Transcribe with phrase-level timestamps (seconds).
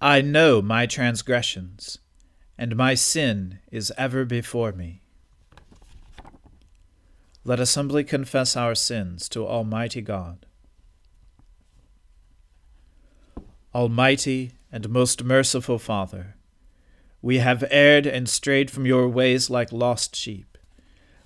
[0.00, 1.98] I know my transgressions,
[2.56, 5.02] and my sin is ever before me.
[7.42, 10.46] Let us humbly confess our sins to Almighty God.
[13.74, 16.36] Almighty and most merciful Father,
[17.20, 20.56] we have erred and strayed from your ways like lost sheep.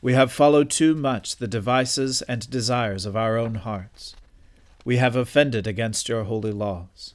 [0.00, 4.14] We have followed too much the devices and desires of our own hearts.
[4.84, 7.14] We have offended against your holy laws.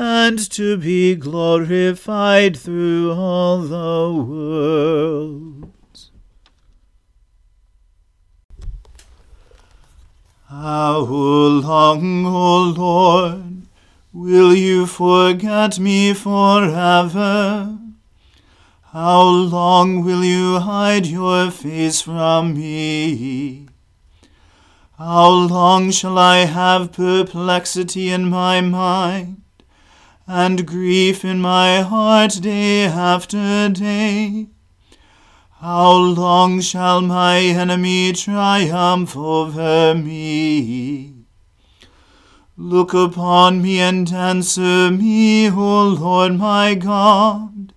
[0.00, 5.74] and to be glorified through all the world.
[10.48, 13.66] How long, O Lord,
[14.10, 17.78] will you forget me forever?
[18.92, 23.68] How long will you hide your face from me?
[24.96, 29.39] How long shall I have perplexity in my mind,
[30.30, 34.46] and grief in my heart day after day?
[35.58, 41.14] How long shall my enemy triumph over me?
[42.56, 47.74] Look upon me and answer me, O Lord my God.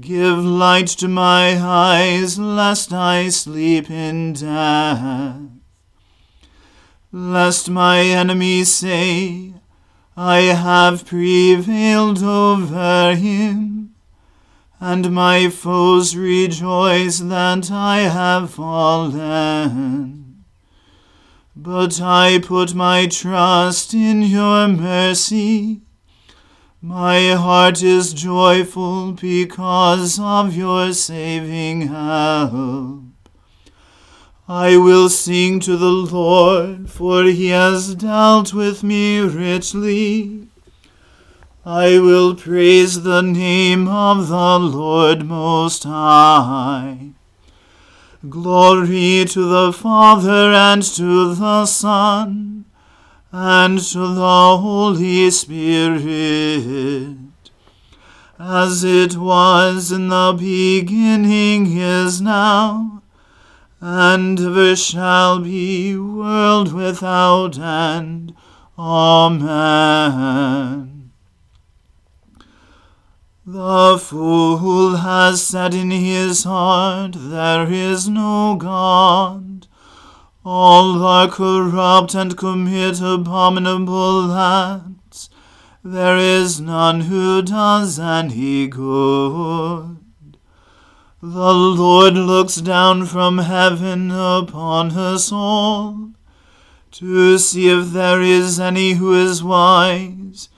[0.00, 5.56] Give light to my eyes, lest I sleep in death
[7.12, 9.54] lest my enemies say,
[10.18, 13.94] I have prevailed over him,
[14.80, 20.44] and my foes rejoice that I have fallen.
[21.54, 25.82] But I put my trust in your mercy.
[26.80, 33.05] My heart is joyful because of your saving help.
[34.48, 40.46] I will sing to the Lord, for he has dealt with me richly.
[41.64, 47.10] I will praise the name of the Lord Most High.
[48.28, 52.66] Glory to the Father and to the Son
[53.32, 57.16] and to the Holy Spirit,
[58.38, 62.95] as it was in the beginning, is now,
[63.80, 68.34] and ever shall be, world without end.
[68.78, 70.16] Amen.
[73.44, 79.68] The fool has said in his heart, There is no God.
[80.44, 85.30] All are corrupt and commit abominable acts.
[85.84, 90.05] There is none who does any good.
[91.22, 96.10] The Lord looks down from heaven upon us all
[96.92, 100.48] to see if there is any who is wise,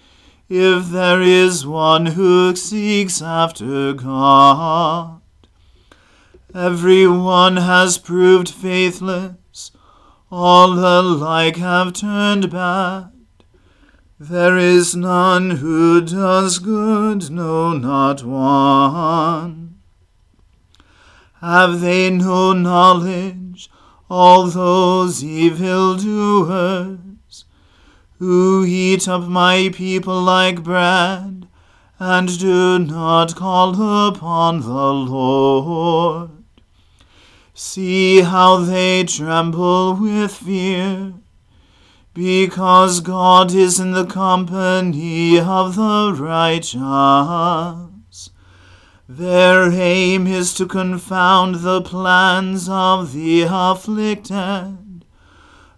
[0.49, 5.20] if there is one who seeks after God.
[6.55, 9.70] Every one has proved faithless
[10.31, 13.11] all alike have turned bad.
[14.20, 19.77] There is none who does good, no, not one.
[21.40, 23.70] Have they no knowledge,
[24.11, 27.44] all those evil doers,
[28.19, 31.46] who eat up my people like bread,
[32.00, 36.31] and do not call upon the Lord?
[37.55, 41.14] See how they tremble with fear,
[42.14, 46.79] because God is in the company of the righteous.
[49.10, 55.06] Their aim is to confound the plans of the afflicted,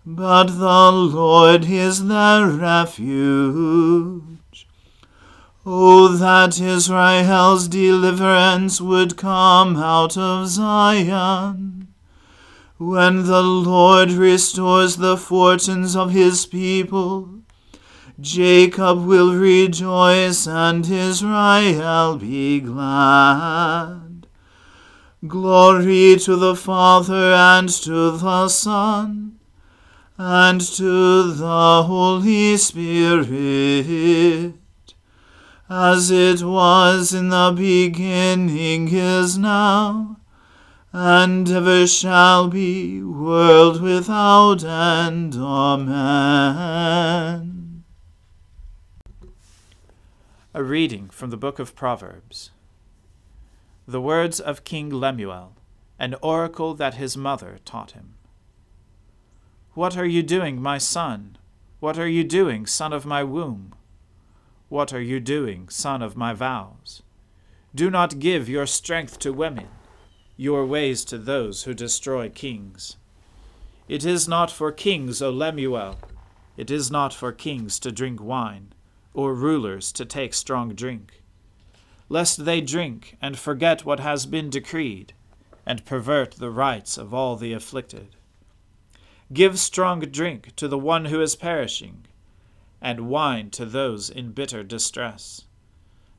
[0.04, 4.66] but the Lord is their refuge.
[5.64, 11.86] Oh, that Israel's deliverance would come out of Zion.
[12.78, 17.39] When the Lord restores the fortunes of his people,
[18.20, 24.26] Jacob will rejoice and Israel be glad.
[25.26, 29.38] Glory to the Father and to the Son
[30.18, 34.54] and to the Holy Spirit
[35.70, 40.16] as it was in the beginning, is now,
[40.92, 45.36] and ever shall be, world without end.
[45.36, 46.80] Amen.
[50.52, 52.50] A reading from the book of Proverbs.
[53.86, 55.54] The words of King Lemuel,
[55.96, 58.14] an oracle that his mother taught him.
[59.74, 61.38] What are you doing, my son?
[61.78, 63.76] What are you doing, son of my womb?
[64.68, 67.04] What are you doing, son of my vows?
[67.72, 69.68] Do not give your strength to women,
[70.36, 72.96] your ways to those who destroy kings.
[73.86, 75.96] It is not for kings, O Lemuel,
[76.56, 78.74] it is not for kings to drink wine,
[79.14, 81.22] or rulers to take strong drink,
[82.08, 85.12] lest they drink and forget what has been decreed,
[85.66, 88.16] and pervert the rights of all the afflicted.
[89.32, 92.06] Give strong drink to the one who is perishing
[92.80, 95.44] and wine to those in bitter distress.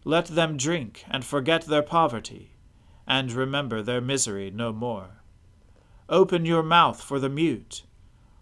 [0.04, 2.52] Let them drink and forget their poverty,
[3.08, 5.22] and remember their misery no more.
[6.08, 7.84] Open your mouth for the mute,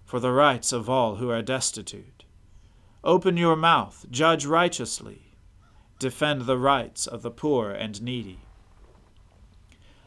[0.06, 2.19] for the rights of all who are destitute.
[3.03, 5.34] Open your mouth, judge righteously,
[6.00, 8.39] defend the rights of the poor and needy.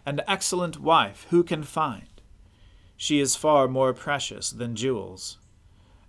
[0.05, 2.21] An excellent wife who can find?
[2.97, 5.39] She is far more precious than jewels.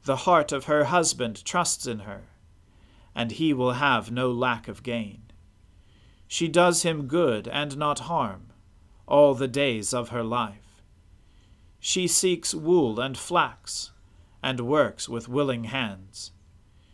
[0.04, 2.24] The heart of her husband trusts in her,
[3.16, 5.22] and he will have no lack of gain.
[6.28, 8.48] She does him good and not harm
[9.08, 10.82] all the days of her life.
[11.80, 13.92] She seeks wool and flax,
[14.42, 16.32] and works with willing hands.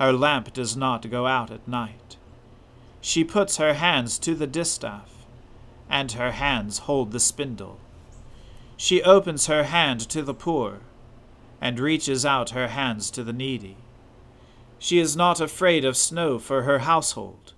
[0.00, 2.16] Her lamp does not go out at night.
[3.02, 5.26] She puts her hands to the distaff,
[5.90, 7.78] and her hands hold the spindle.
[8.78, 10.80] She opens her hand to the poor,
[11.60, 13.76] and reaches out her hands to the needy.
[14.78, 17.52] She is not afraid of snow for her household,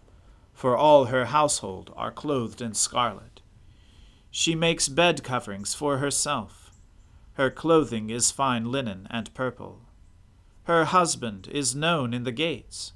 [0.53, 3.41] for all her household are clothed in scarlet.
[4.33, 6.73] She makes bed coverings for herself.
[7.35, 9.79] Her clothing is fine linen and purple.
[10.65, 12.93] Her husband is known in the gates,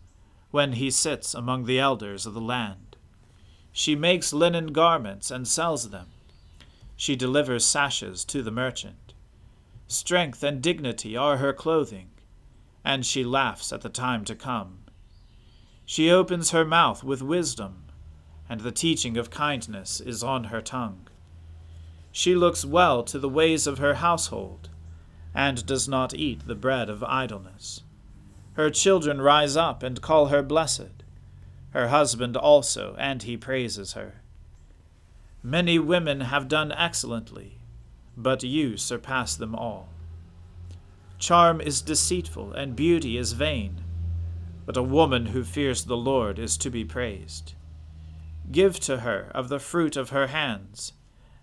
[0.51, 2.97] when he sits among the elders of the land.
[3.73, 6.07] She makes linen garments and sells them.
[6.97, 9.13] She delivers sashes to the merchant.
[9.89, 12.11] Strength and dignity are her clothing,
[12.85, 14.79] and she laughs at the time to come.
[15.85, 17.85] She opens her mouth with wisdom,
[18.49, 21.09] and the teaching of kindness is on her tongue.
[22.13, 24.71] She looks well to the ways of her household,
[25.37, 27.83] and does not eat the bread of idleness.
[28.55, 31.05] Her children rise up and call her blessed,
[31.71, 34.23] her husband also, and he praises her.
[35.43, 37.59] Many women have done excellently,
[38.17, 39.91] but you surpass them all.
[41.19, 43.83] Charm is deceitful, and beauty is vain,
[44.65, 47.53] but a woman who fears the Lord is to be praised.
[48.51, 50.95] Give to her of the fruit of her hands,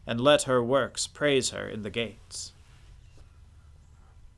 [0.08, 2.54] and let her works praise her in the gates.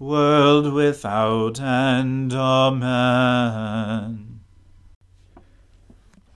[0.00, 2.32] world without end.
[2.32, 4.40] Amen.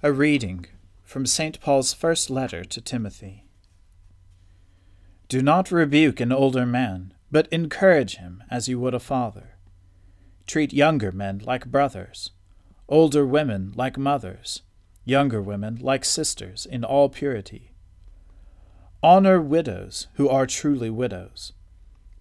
[0.02, 0.66] A reading
[1.02, 1.60] from St.
[1.60, 3.46] Paul's first letter to Timothy.
[5.28, 9.56] Do not rebuke an older man, but encourage him as you would a father.
[10.46, 12.30] Treat younger men like brothers,
[12.88, 14.62] older women like mothers
[15.04, 17.72] younger women like sisters in all purity.
[19.02, 21.52] Honor widows who are truly widows.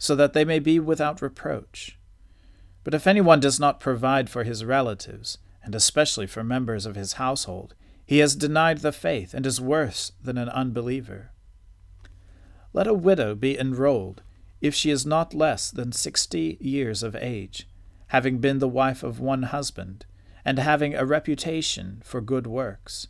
[0.00, 1.96] so that they may be without reproach.
[2.82, 7.12] But if anyone does not provide for his relatives, and especially for members of his
[7.12, 11.30] household, he has denied the faith and is worse than an unbeliever.
[12.72, 14.22] Let a widow be enrolled
[14.60, 17.68] if she is not less than sixty years of age,
[18.08, 20.06] having been the wife of one husband,
[20.44, 23.06] and having a reputation for good works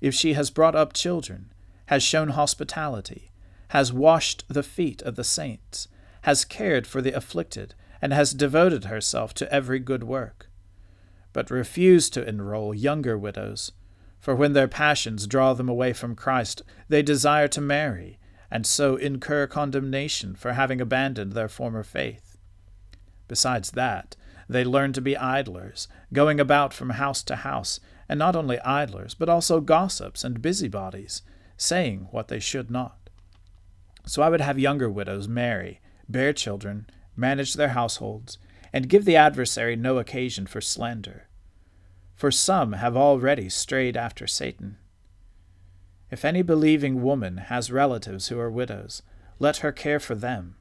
[0.00, 1.50] if she has brought up children,
[1.86, 3.30] has shown hospitality,
[3.68, 5.88] has washed the feet of the saints,
[6.26, 10.50] has cared for the afflicted, and has devoted herself to every good work.
[11.32, 13.70] But refuse to enroll younger widows,
[14.18, 18.18] for when their passions draw them away from Christ, they desire to marry,
[18.50, 22.36] and so incur condemnation for having abandoned their former faith.
[23.28, 24.16] Besides that,
[24.48, 27.78] they learn to be idlers, going about from house to house,
[28.08, 31.22] and not only idlers, but also gossips and busybodies,
[31.56, 33.10] saying what they should not.
[34.06, 38.38] So I would have younger widows marry, bear children, manage their households,
[38.72, 41.28] and give the adversary no occasion for slander.
[42.14, 44.78] For some have already strayed after Satan.
[46.10, 49.02] If any believing woman has relatives who are widows,
[49.38, 50.56] let her care for them.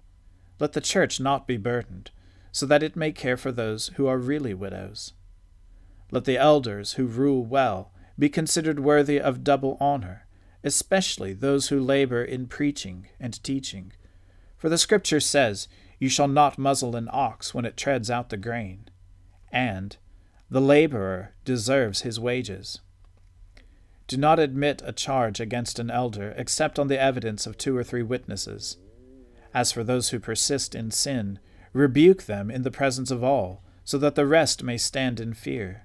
[0.60, 2.12] Let the church not be burdened,
[2.52, 5.14] so that it may care for those who are really widows.
[6.12, 10.26] Let the elders who rule well be considered worthy of double honor,
[10.64, 13.92] especially those who labor in preaching and teaching.
[14.66, 15.68] For the Scripture says,
[16.00, 18.90] You shall not muzzle an ox when it treads out the grain.
[19.52, 19.96] And,
[20.50, 22.82] The laborer deserves his wages.
[24.08, 27.84] Do not admit a charge against an elder except on the evidence of two or
[27.84, 28.78] three witnesses.
[29.54, 31.38] As for those who persist in sin,
[31.72, 35.85] rebuke them in the presence of all, so that the rest may stand in fear.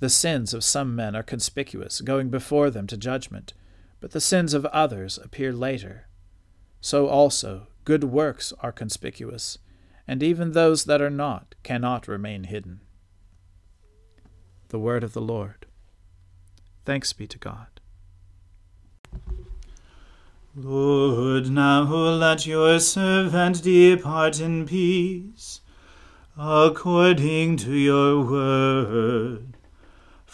[0.00, 3.52] The sins of some men are conspicuous, going before them to judgment,
[4.00, 6.06] but the sins of others appear later.
[6.80, 9.58] So also good works are conspicuous,
[10.06, 12.80] and even those that are not cannot remain hidden.
[14.68, 15.66] The Word of the Lord.
[16.84, 17.66] Thanks be to God.
[20.54, 25.60] Lord, now let your servant depart in peace,
[26.36, 29.57] according to your word.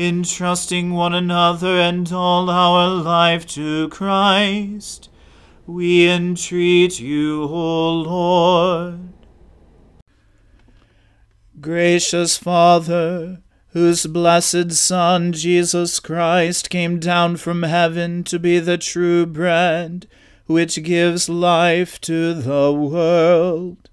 [0.00, 5.10] entrusting one another and all our life to Christ.
[5.66, 9.12] We entreat you, O Lord.
[11.60, 19.26] Gracious Father, whose blessed Son, Jesus Christ, came down from heaven to be the true
[19.26, 20.06] bread,
[20.46, 23.90] which gives life to the world.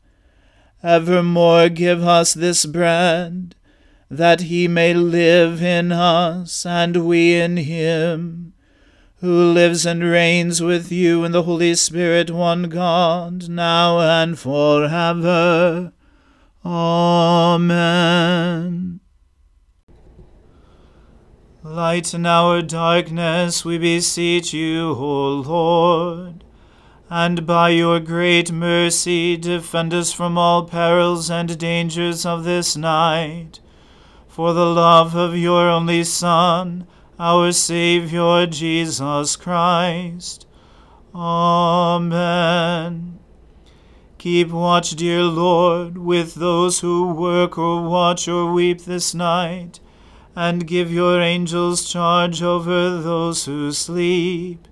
[0.82, 3.56] Evermore give us this bread,
[4.10, 8.54] that he may live in us and we in him,
[9.18, 15.92] who lives and reigns with you in the Holy Spirit, one God, now and forever.
[16.64, 18.08] Amen.
[21.64, 26.46] Lighten our darkness, we beseech you, O Lord,
[27.10, 33.60] and by your great mercy defend us from all perils and dangers of this night.
[34.38, 36.86] For the love of your only Son,
[37.20, 40.46] our Saviour Jesus Christ.
[41.16, 43.18] Amen.
[44.20, 49.80] Keep watch, dear Lord, with those who work or watch or weep this night
[50.36, 54.68] and give your angels charge over those who sleep.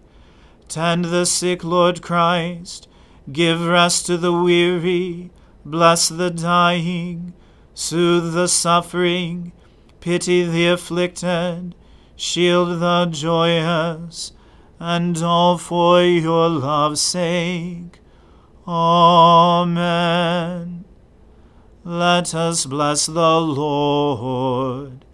[0.68, 2.88] Tend the sick, Lord Christ.
[3.32, 5.32] Give rest to the weary.
[5.66, 7.34] Bless the dying.
[7.76, 9.52] Soothe the suffering.
[10.00, 11.76] Pity the afflicted.
[12.16, 14.32] Shield the joyous.
[14.80, 18.00] And all for your love's sake.
[18.68, 19.66] Amen.
[21.84, 25.06] Let us bless the Lord.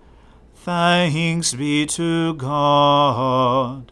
[0.56, 3.92] Thanks be to God.